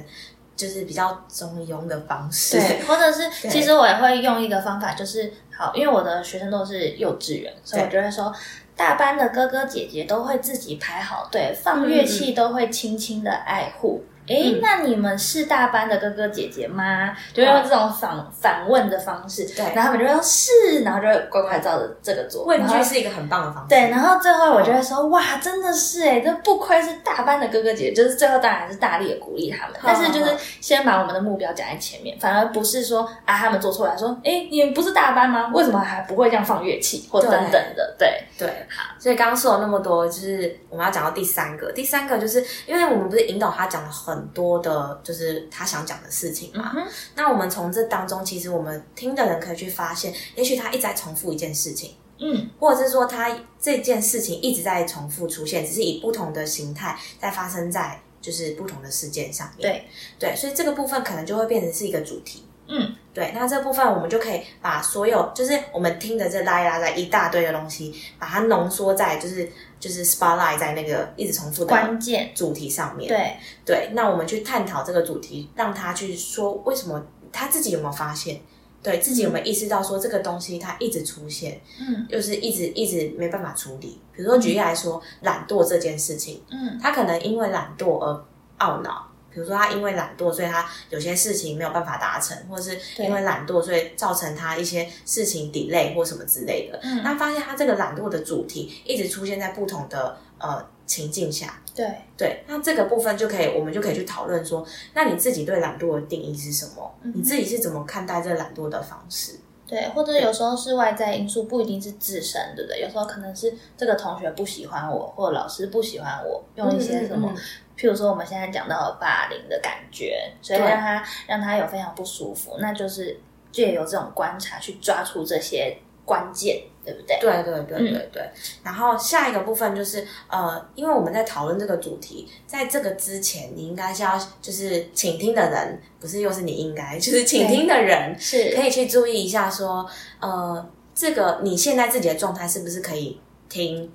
[0.62, 8.32] 就是比较中庸的方式，对， 或者是其实我也会用一个方法，就是好，因为我的学生都是幼稚园，所以我就会说。
[8.74, 14.04] 大班的哥哥姐姐都会自己排好队，放乐器都会轻轻的爱护。
[14.32, 17.16] 诶，嗯那你们是大班的哥哥姐姐吗？
[17.34, 22.46] 就用这种反反问的方式，对然后他们就说是，然后就会乖乖照着这个做。
[22.46, 35.52] 问句是一个很棒的方式，对，然后最后我就会说，哇，真的是哎，这不愧是大班的哥哥姐姐，就是最后当然是大力的鼓励他们，但是就是先把我们的目标讲在前面，反而不是说啊他们做错了，说哎你们不是大班吗？
[35.54, 37.96] 为什么还不会这样放乐器或等等的？
[37.98, 41.72] 对，对，好所以刚刚说了那么多，就是我们要讲到第三个。
[41.72, 46.72] 第三个就是因为我们不是引导他讲了很多的，就是他想讲的事情嘛。
[46.76, 53.30] 嗯那我们从这当中，其实我们听的人可以去发现，也许他一直在重复一件事情，嗯或者是说他
[53.60, 59.62] 这件事情一直在重复出现，只是以不同的形态在发生在就是不同的事件上面。
[59.62, 59.88] 对
[60.20, 62.46] 对，所以这个部分可能就会变成是一个主题。
[62.74, 69.52] 嗯，对，那这部分我们就可以把所有就是我们听的这拉一拉在一大堆的东西，把它浓缩在就是
[69.82, 72.32] 就是 spotlight 在那个一直重复的关键。
[72.34, 73.10] 主题上面。
[73.10, 73.36] 对。
[73.66, 78.40] 对，那我们去探讨这个主题，让他去说为什么他自己有没有发现，
[78.82, 82.08] 对自己有没有意识到说这个东西它一直出现，嗯。
[82.10, 84.00] 就是一直一直没办法处理。
[84.16, 86.80] 比如说举例来说，懒惰这件事情，嗯。
[86.82, 88.26] 他可能因为懒惰而
[88.60, 96.80] 懊恼，比如说他因为懒惰，所以他有些事情没有办法达成，或者是因为懒惰，所以造成他一些事情 delay 或什么之类的。
[96.84, 106.94] 嗯那发现他这个懒惰的主题一直出现在不同的呃情境下，对，对，那这个部分就可以，我们就可以去讨论说，那你自己对懒惰的定义是什么？
[107.04, 109.40] 嗯你自己是怎么看待这个懒惰的方式？
[109.66, 112.82] 对，或者有时候是外在因素，不一定是自身，对不对？
[112.82, 117.42] 有时候可能是这个同学不喜欢我，或者老师不喜欢我，用一些什么，嗯嗯嗯
[117.78, 123.20] 譬如说我们现在讲到的霸凌的感觉，所以对让他让他有非常不舒服，那就是
[123.52, 127.18] 借由这种观察去抓出这些关键，对不对？
[127.20, 128.30] 对对对嗯对对。
[128.64, 139.88] 然后下一个部分就是呃，因为我们在讨论这个主题，在这个之前，你应该是要就是倾听的人，不是又是你应该， 就是倾听的人是可以去注意一下说，
[140.20, 143.92] 呃，这个你现在自己的状态是不是可以听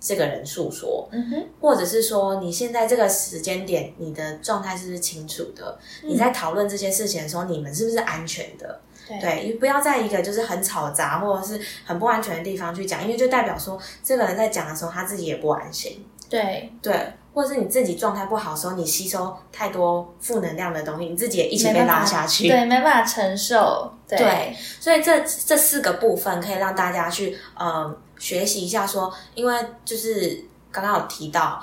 [0.00, 1.06] 这个人诉说？
[1.12, 5.78] 嗯哼，或者是说你现在这个时间点，你的状态是不是清楚的？
[6.02, 8.80] 你在讨论这些事情的时候，你们是不是安全的？
[9.20, 16.06] 对不要在一个就是很吵杂或者是很不安全的地方去讲，因为就代表说这个人在讲的时候他自己也不安心。
[16.28, 22.48] 对，对，或者是你自己状态不好的时候，你吸收太多负能量的东西，你自己也一直被拉下去。
[22.48, 31.62] 对，没办法承受，对对，所以这这四个部分可以让大家去嗯学习一下说，因为就是刚刚有提到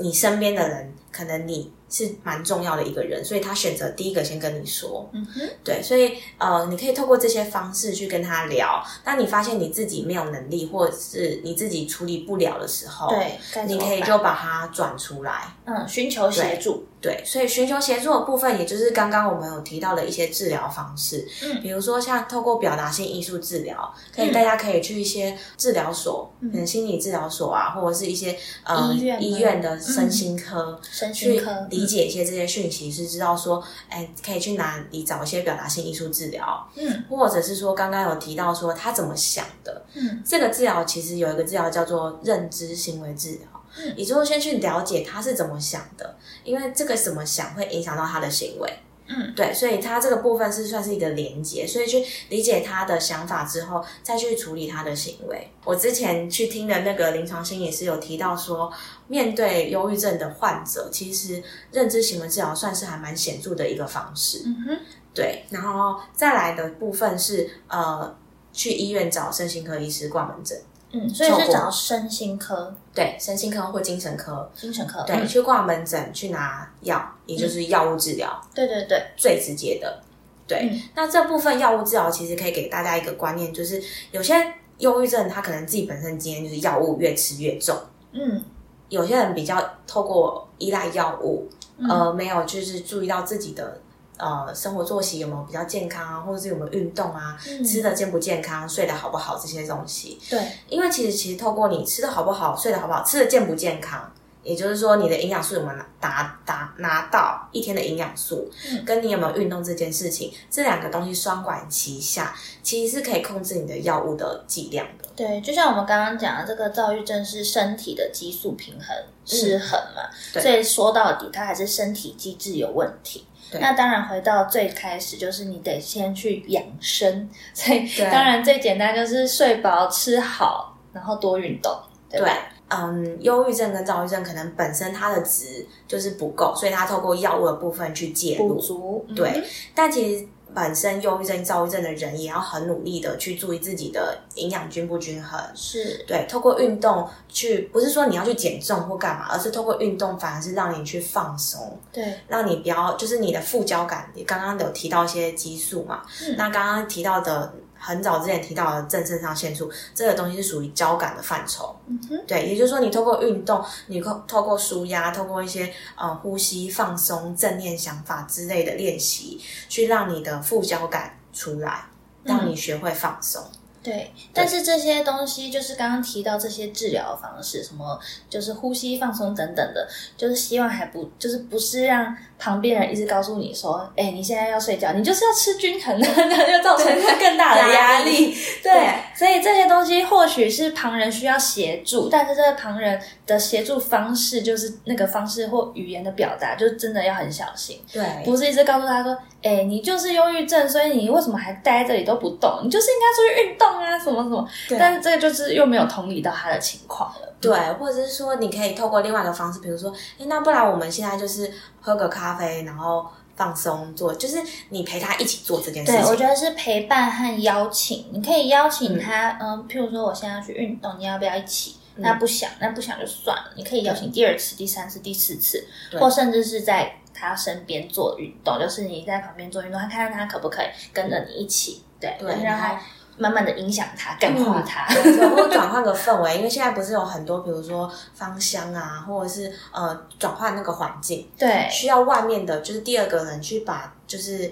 [0.00, 8.84] 你身边的人，可能你是蛮重要的一个人，所以他选择第一个先跟你说，嗯哼，对，所以呃，你可以透过这些方式去跟他聊。
[9.04, 15.54] 当你发现你自己没有能力，或者是你自己处理不了的时候，对，你可以就把它转出来。
[15.64, 21.60] 嗯寻求协助，对，所以寻求协助的部分，也就是刚刚我们有提到的一些治疗方式，嗯。
[21.60, 37.04] 比如说像透过表达性艺术治疗，可以、大家可以去一些治疗所，嗯可能心理治疗所啊，或者是一些呃医院医院的身心科，身心科理解一些这些讯息，是知道说，哎，可以去哪里找一些表达性艺术治疗，嗯。
[37.08, 40.22] 或者是说刚刚有提到说他怎么想的，嗯。
[40.26, 43.40] 这个治疗其实有一个治疗叫做认知行为治疗，
[43.76, 48.72] 嗯也就是先去了解他是怎么想的，因为这个怎么想会影响到他的行为。
[49.10, 55.50] 嗯，对，所以他这个部分是算是一个连接，所以去理解他的想法之后，再去处理他的行为。
[55.64, 58.70] 我之前去听的那个临床心理师有提到说，
[59.06, 64.42] 面对忧郁症的患者，其实认知行为治疗算是还蛮显著的一个方式。
[64.44, 64.78] 嗯哼，
[65.14, 68.14] 对，然后再来的部分是呃，
[68.52, 70.60] 去医院找身心科医师挂门诊。
[70.90, 75.28] 嗯，所以是找身心科、对，身心科或精神科，精神科，对，嗯。
[75.28, 80.02] 去挂门诊去拿药，也就是药物治疗，对对对，最直接的。
[80.46, 80.80] 对，嗯。
[80.94, 84.34] 那这部分药物治疗其实可以给大家一个观念，就是有些
[84.78, 87.76] 忧郁症他可能自己本身经验就是药物越吃越重，
[88.12, 88.42] 嗯。
[88.88, 91.46] 有些人比较透过依赖药物，
[91.76, 91.86] 嗯。
[91.90, 93.80] 呃，没有就是注意到自己的。
[94.18, 115.08] 呃，生活作息有没有比较健康啊，或者是有没有运动啊，嗯吃的健不健康，睡得好不好这些东西，对，因为其实其实透过你吃的好不好，睡得好不好，吃的健不健康，也就是说你的营养素有没有拿达达拿到一天的营养素，嗯跟你有没有运动这件事情，这两个东西双管齐下，其实是可以控制你的药物的剂量的。
[115.14, 123.24] 对，就像我们刚刚讲的，这个躁郁症是身体的激素平衡失衡嘛，所以说到底，它还是身体机制有问题。
[123.50, 123.60] 对。
[123.60, 131.72] 那当然，回到最开始，就是你得先去养生， 所以当然最简单就是睡饱、吃好，然后多运动，
[132.10, 132.26] 对吧？
[132.26, 132.34] 对，
[132.68, 139.06] 嗯，忧郁症跟躁郁症可能本身它的值就是不够，所以它透过药物的部分去介补入。
[139.16, 139.42] 对，
[139.74, 145.38] 但其实本身忧郁症、躁郁症的人也要很努力的去注意自己的营养均不均衡。
[145.54, 154.10] 是，对，透过运动去，不是说你要去减重或干嘛，而是透过运动反而是让你去放松，对，让你不要就是你的副交感。
[154.14, 161.74] 你刚刚有提到一些激素嘛，嗯那刚刚提到的很早之前提到的正肾上腺素，这个东西是属于交感的范畴。
[161.86, 171.86] 嗯哼，对，也就是说，你透过运动，你透透过舒压，透过一些呃呼吸、放松、正念想法之类的练习，去让你的副交感出来，
[172.24, 173.42] 让你学会放松。
[173.88, 177.98] 对，但是这些东西就是刚刚提到这些治疗方式，什么
[178.30, 186.86] 就是呼吸放松等等的，就是希望还不就是不是让旁边人一直告诉你说，哎，你现在要睡觉，你就是要吃均衡的， 那就造成
[187.18, 188.32] 更大的压力。
[188.62, 197.80] 对，所以这些东西西或许是旁人需要协助，但是这个旁人的协助方式就是那个方式或语言的表达，就真的要很小心。
[197.90, 202.60] 对，不是一直告诉他说：“哎，你就是忧郁症，所以你为什么还待在这里都不动？
[202.64, 204.48] 你就是应该出去运动啊，什么什么。”
[204.78, 207.34] 但是这个就是又没有同理到他的情况了。
[207.40, 213.06] 对，或者是说，你可以透过另外一个方式，比如说，哎，那不然我们现在就是喝个咖啡，然后。
[213.38, 214.36] 放松做，就是
[214.70, 216.00] 你陪他一起做这件事情。
[216.00, 218.06] 对，我觉得是陪伴和邀请。
[218.10, 221.76] 你可以邀请他，嗯，譬如说我现在要去运动，你要不要一起？
[221.98, 223.44] 那不想，那不想就算了。
[223.54, 225.64] 你可以邀请第二次、第三次、第四次，
[226.00, 232.76] 或甚至是在他身边做运动，就是你在旁边做运动，他看看他可不可以跟着你一起，对对，让他。
[233.18, 244.50] 慢慢的影响他，感化他，或者转换个氛围， 因为现在不是有很多，比如说芳香啊，或者是呃转换那个环境，对，需要外面的，就是第二个人去把，就是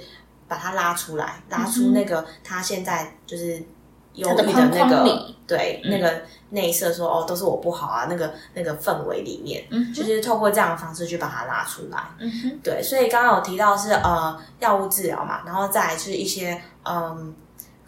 [0.49, 3.62] 把他拉出来，拉出那个他现在就是
[4.14, 17.35] 忧郁的那个，对，那个内射说哦都是我不好啊，那个那个氛围里面，就是透过这样的方式去把它拉出来，嗯哼，对，所以刚刚有提到是呃药物治疗嘛，然后再是一些嗯。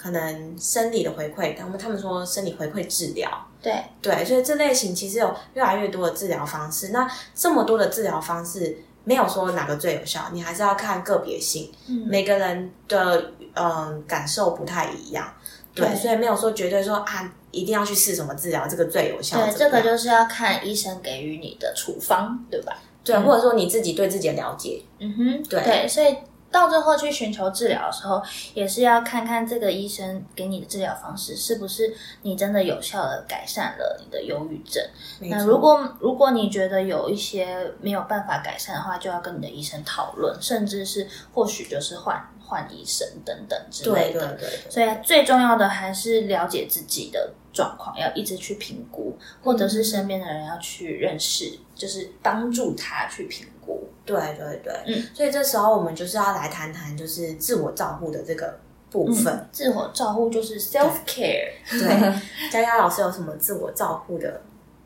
[0.01, 3.29] 可能生理的回馈，他们他们说生理回馈治疗，
[3.61, 6.91] 对对，所以这类型其实有越来越多的治疗方式。
[6.91, 11.73] 那这么多的治疗方式，没有说哪个最有效，你还是要看个别性，
[12.07, 15.27] 每个人的嗯感受不太一样，
[15.75, 19.45] 对，所以没有说绝对说啊一定要去试什么治疗，这个最有效。
[19.45, 22.79] 对，这个就是要看医生给予你的处方，对吧？
[23.03, 26.17] 对，或者说你自己对自己的了解，嗯哼，对，所以。
[26.51, 28.23] 到最后去寻求治疗的时候，
[28.55, 34.83] 也是要看看这个医生给你的治疗方式是不是你真的有效的改善了你的忧郁症。
[35.21, 44.35] 那如果如果你觉得有一些没有办法改善的话，就要跟你的医生讨论，甚至是或许就是换换医生等等之类的。
[44.35, 44.71] 对对对。
[44.71, 53.78] 所以最重要的还是了解自己的状况，要一直去评估，或者是身边的人要去认识，就是帮助他去评估。
[54.09, 58.59] 对对对，嗯，所以这时候我们就是要来谈谈，就是自我照顾的这个
[58.91, 59.47] 部分。
[59.53, 61.53] 自我照顾就是 self care。
[61.69, 64.41] 对，佳佳老师有什么自我照顾的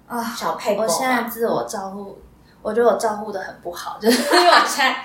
[0.08, 0.76] 啊小配？
[0.76, 2.18] 我现在自我照顾，
[2.60, 4.96] 我觉得我照顾的很不好，就是 因为我现在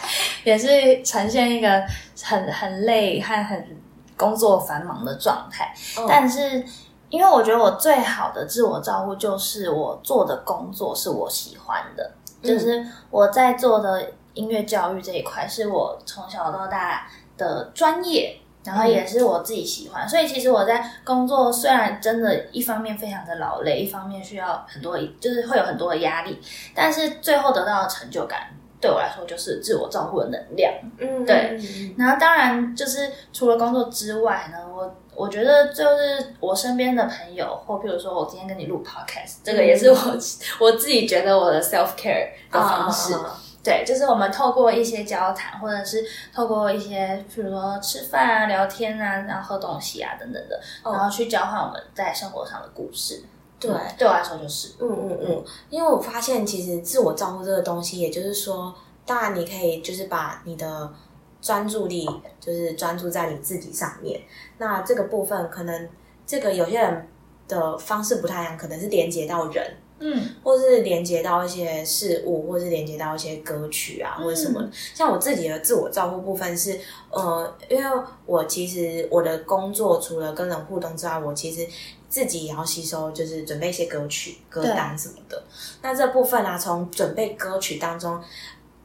[0.43, 1.83] 也是呈现一个
[2.23, 3.77] 很很累和很
[4.17, 5.71] 工作繁忙的状态。
[6.07, 6.65] 但是
[7.09, 12.11] 因为我觉得我最好的自我照顾就是我做的工作是我喜欢的。
[12.41, 17.07] 就是我在做的音乐教育这一块，是我从小到大
[17.37, 20.07] 的专业，然后也是我自己喜欢。
[20.07, 26.39] 所以其实我在工作，虽然真的一方面非常的劳累，一方面需要很多，就是会有很多的压力，
[26.75, 28.47] 但是最后得到的成就感，
[28.79, 30.73] 对我来说就是自我照顾的能量。
[30.99, 31.59] 嗯，对。
[31.97, 34.95] 然后当然就是除了工作之外呢，我。
[35.17, 39.97] 我觉得就是我身边的朋友，或譬如说我今天跟你录 podcast，这个也是我
[40.59, 43.15] 我自己觉得我的 self care 的方式。
[43.63, 53.23] 对，就是我们透过一些交谈，或者是透过一些譬如说吃饭啊、聊天啊、然后喝东西啊等等的，然后去交换我们在生活上的故事。
[53.59, 58.71] 对，对我来说就是，嗯嗯嗯，因为我发现其实自我照顾这个东西，也就是说，
[59.03, 60.89] 当然你可以就是把你的。
[61.47, 62.05] 专注力
[62.41, 64.19] 就是专注在你自己上面。
[64.57, 65.89] 那这个部分可能
[66.25, 67.07] 这个有些人
[67.47, 74.61] 的方式不太一样，可能是连接到人，嗯，或是连接到一些事物，或是连接到一些歌曲啊，或者什么。
[74.93, 76.77] 像我自己的自我照顾部分是，
[77.09, 81.65] 呃，因为我其实我的工作除了跟人互动之外，我其实
[82.09, 85.41] 自己也要吸收，就是准备一些歌曲、歌单什么的。
[85.81, 88.21] 那这部分啊，从准备歌曲当中。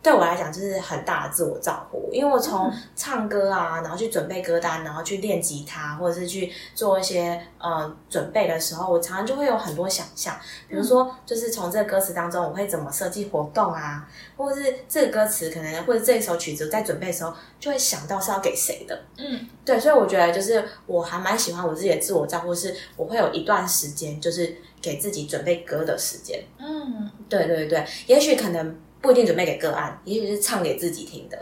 [0.03, 10.35] 对我来讲，就是很大的自我照顾，因为我从唱歌啊，然后去准备歌单，然后去练吉他，或者是去做一些呃准备的时候，我常常就会有很多想象，
[10.69, 19.01] 比如说，就是从这个歌词当中，我会怎么设计活动啊，或者是这个歌词可能或者这一首曲子在准备的时候，就会想到是要给谁的。
[19.19, 26.43] 嗯，对，所以我觉得就是我还蛮喜欢我自己的自我照顾，是我会有一段时间，就是给自己准备歌的时间。
[26.59, 28.77] 嗯，对对对，也许可能。
[29.03, 31.37] 不一定准备给个案，也许是唱给自己听的。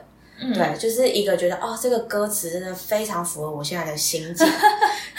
[0.54, 4.46] 对，就是一个觉得哦，这个歌词真的非常符合我现在的心境。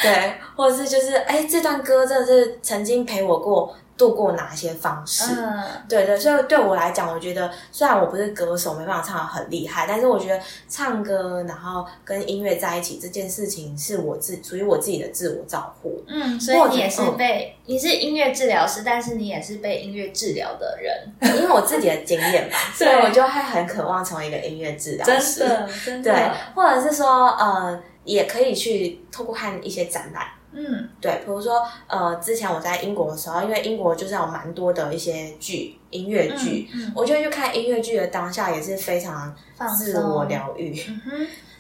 [0.02, 3.74] 对，或者是就是哎，这段歌真的是曾经陪我过。
[4.02, 5.36] 度过哪些方式？
[5.38, 16.04] 嗯，对对，所以对我来讲，我觉得虽然我不是歌手，没办法唱的很厉害，但是我觉得唱歌，然后跟音乐在一起这件事情，是我自属于我自己的自我照顾。
[16.08, 25.42] 嗯，所以你也是被你是音乐治疗师，但是你也是被音乐治疗的人， 因为我自己的经验嘛， 所以我就会很渴望成为一个音乐治疗师。
[25.42, 27.80] 真的，真的，对，或者是说，呃。
[28.04, 30.24] 也可以去透过看一些展览。
[30.54, 39.34] 嗯，对，比如说，呃，之前我在英国的时候，因为英国就是有蛮多的一些剧，音乐剧，嗯我觉得去看音乐剧的当下也是非常
[39.78, 40.74] 自我疗愈。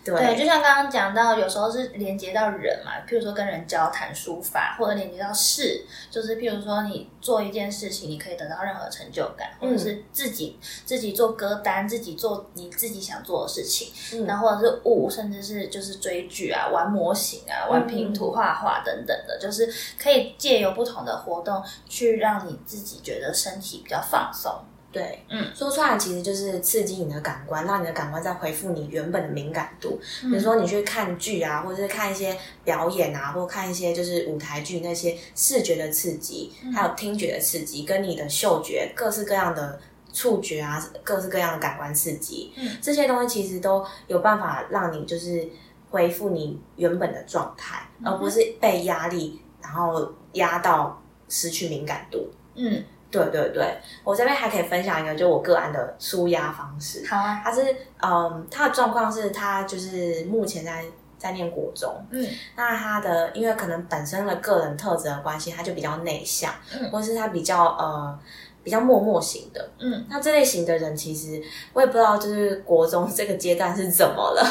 [0.03, 14.25] 对，对，就像刚刚讲到，有时候是连接到人嘛，譬如说跟人交谈、书法，或者连接到事，就是譬如说你做一件事情，你可以得到任何成就感，或者是自己自己做歌单，自己做你自己想做的事情，嗯。
[14.25, 24.51] 然后或者是物，甚至是就是追剧啊、玩模型啊、玩拼图、画画等等的，就是可以借由不同的活动去让你自己觉得身体比较放松。
[24.91, 29.97] 对，嗯，说出来其实就是刺激你的感官，让你的感官再恢复你原本的敏感度。
[30.21, 39.79] 比如说你去看剧啊，或者是看一些表演啊，或看一些就是舞台剧那些视觉的刺激，还有听觉的刺激，跟你的嗅觉各式各样的
[40.11, 42.77] 触觉啊，各式各样的感官刺激，嗯。
[42.81, 45.47] 这些东西其实都有办法让你就是
[45.89, 52.29] 恢复你原本的状态，而不是被压力然后压到失去敏感度。
[52.55, 57.05] 嗯，对对对，我这边还可以分享一个，就我个案的舒压方式。
[57.07, 60.85] 好啊，他是嗯，他的状况是他就是目前在
[61.17, 62.25] 在念国中，嗯。
[62.55, 66.89] 那他的因为可能本身的个人特质的关系，他就比较内向，嗯。
[66.89, 68.19] 或是他比较呃
[68.63, 69.69] 比较默默型的。
[69.79, 71.41] 嗯那这类型的人，其实
[71.73, 74.45] 我也不知道，就是国中这个阶段是怎么了，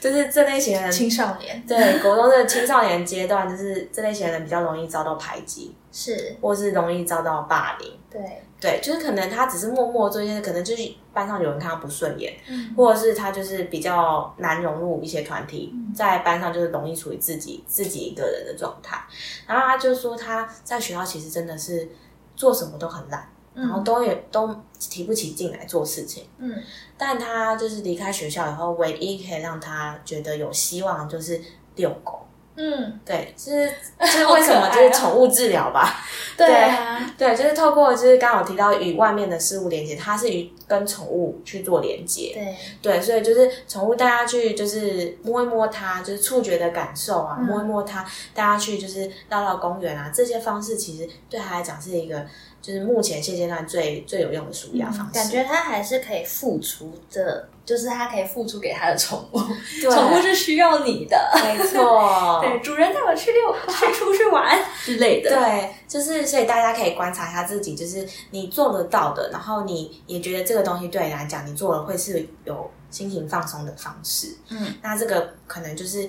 [0.00, 7.90] 就是这类型的人，青少年对国中的青少年阶段，就是这类型的人比较容易遭到排挤， 是或是容易遭到霸凌。
[8.10, 19.02] 对，对，就是可能他只是默默做一些，可能就是班上有人看他不顺眼，嗯或者是他就是比较难融入一些团体，在班上就是容易处于自己自己一个人的状态。
[19.48, 21.88] 然后他就说他在学校其实真的是
[22.36, 26.24] 做什么都很懒，然后都也都提不起劲来做事情。
[26.38, 26.52] 嗯
[26.96, 31.40] 但他就是离开学校以后，唯一可以让他觉得有希望的就是
[31.74, 32.20] 遛狗。
[32.56, 35.92] 嗯，对，就是 就是为什么就是宠物治疗吧。
[36.38, 42.30] 对啊，对，就是透过就是刚刚有提到与外面的事物连接，它是与跟宠物去做连接。
[42.32, 52.24] 对，对，所以就是宠物大家去，就是摸一摸它，就是触觉的感受啊，嗯摸一摸它，大家去就是绕绕公园啊，这些方式其实对他来讲是一个
[52.64, 55.12] 就是目前现阶段最最有用的舒压方式。
[55.12, 59.38] 嗯感觉它还是可以付出的，就是它可以付出给它的宠物，
[59.82, 61.30] 对宠物是需要你的。
[61.44, 65.28] 没错，对，主人带我去遛， 去出去玩之类的。
[65.28, 74.34] 对，就是所以大家可以观察一下自己，就是你做得到的，然后你也觉得这个东西对你来讲，你做了会是有心情放松的方式。
[74.48, 76.08] 嗯，那这个可能就是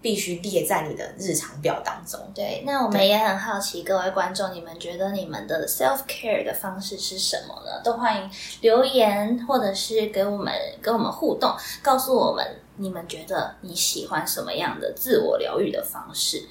[0.00, 2.20] 必须列在你的日常表当中。
[2.34, 7.80] 对，那我们也很好奇，各位观众，你们觉得你们的 self care 的方式是什么呢？
[7.82, 8.30] 都欢迎
[8.60, 12.44] 留言，或者是给我们跟我们互动，告诉我们
[12.76, 16.44] 你们觉得你喜欢什么样的自我疗愈的方式。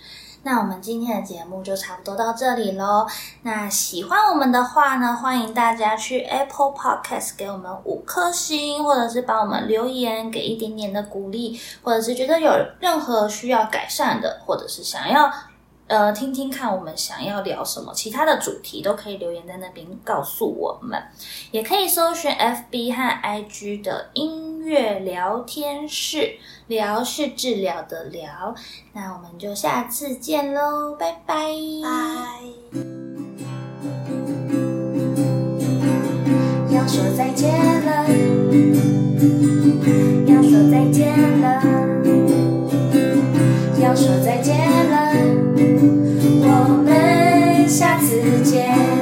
[0.45, 3.07] 那我们今天的节目就差不多到这里喽。
[3.41, 15.33] 那喜欢我们的话呢，欢迎大家去 Apple Podcast 给我们五颗星，或者是帮我们留言，给一点点的鼓励，或者是觉得有任何需要改善的，或者是想要
[15.87, 21.01] 呃听听看我们想要聊什么其他的主题，都可以留言在那边告诉我们。
[21.49, 26.37] 也可以搜寻 FB 和 IG 的音月聊天室
[26.67, 28.55] 聊是治疗的聊。
[28.93, 31.35] 那我们就下次见喽拜拜。
[36.71, 37.51] 要说再见
[37.85, 38.05] 了
[40.27, 41.63] 要说再见了
[43.79, 44.57] 要说再见
[44.89, 45.13] 了
[46.41, 48.94] 我们下次见。